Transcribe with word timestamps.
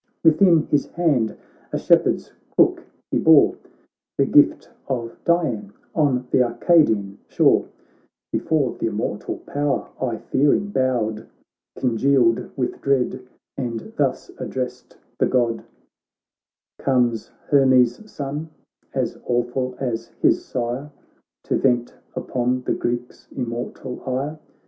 Within 0.23 0.61
his 0.65 0.87
hand 0.87 1.37
a 1.71 1.77
shepherd's 1.77 2.33
crook 2.55 2.81
he 3.11 3.19
bore. 3.19 3.53
The 4.17 4.25
gift 4.25 4.67
of 4.87 5.15
Dian 5.25 5.73
on 5.93 6.23
th' 6.31 6.41
Arcadian 6.41 7.19
shore; 7.27 7.67
Before 8.31 8.75
th' 8.75 8.81
immortal 8.81 9.37
power 9.45 9.89
I, 10.01 10.17
fearing, 10.17 10.69
bowed, 10.71 11.27
Congealed 11.77 12.49
with 12.57 12.81
dread, 12.81 13.21
and 13.57 13.93
thus 13.95 14.31
ad 14.39 14.49
dressed 14.49 14.97
the 15.19 15.27
God: 15.27 15.63
"Comes 16.79 17.29
Hermes' 17.51 18.11
son, 18.11 18.49
as 18.95 19.19
awful 19.27 19.75
as 19.79 20.07
his 20.19 20.43
sire, 20.43 20.89
To 21.43 21.57
vent 21.59 21.93
upon 22.15 22.63
the 22.63 22.73
Greeks 22.73 23.27
immortal 23.35 24.01
ire 24.07 24.39